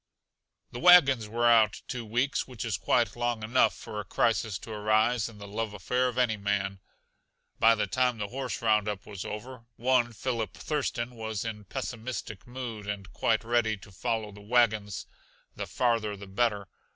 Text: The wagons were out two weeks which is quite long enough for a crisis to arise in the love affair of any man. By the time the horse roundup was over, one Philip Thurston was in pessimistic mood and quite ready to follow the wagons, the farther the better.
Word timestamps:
The 0.71 0.79
wagons 0.79 1.27
were 1.29 1.45
out 1.47 1.83
two 1.87 2.03
weeks 2.03 2.47
which 2.47 2.65
is 2.65 2.75
quite 2.75 3.15
long 3.15 3.43
enough 3.43 3.75
for 3.75 3.99
a 3.99 4.03
crisis 4.03 4.57
to 4.57 4.71
arise 4.71 5.29
in 5.29 5.37
the 5.37 5.47
love 5.47 5.75
affair 5.75 6.07
of 6.07 6.17
any 6.17 6.37
man. 6.37 6.79
By 7.59 7.75
the 7.75 7.85
time 7.85 8.17
the 8.17 8.29
horse 8.29 8.63
roundup 8.63 9.05
was 9.05 9.23
over, 9.23 9.65
one 9.75 10.11
Philip 10.13 10.55
Thurston 10.55 11.13
was 11.13 11.45
in 11.45 11.65
pessimistic 11.65 12.47
mood 12.47 12.87
and 12.87 13.13
quite 13.13 13.43
ready 13.43 13.77
to 13.77 13.91
follow 13.91 14.31
the 14.31 14.41
wagons, 14.41 15.05
the 15.55 15.67
farther 15.67 16.17
the 16.17 16.25
better. 16.25 16.67